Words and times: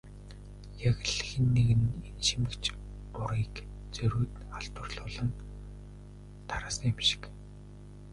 Яг 0.89 0.97
л 1.15 1.19
хэн 1.27 1.45
нэг 1.55 1.69
нь 1.79 1.89
энэ 2.07 2.23
шимэгч 2.25 2.63
урыг 3.19 3.55
зориуд 3.95 4.31
халдварлуулан 4.53 5.29
тараасан 6.49 6.85
юм 6.91 6.99
шиг. 7.07 7.23